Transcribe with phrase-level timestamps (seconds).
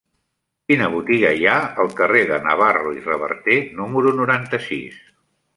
[0.71, 5.01] Quina botiga hi ha al carrer de Navarro i Reverter número noranta-sis?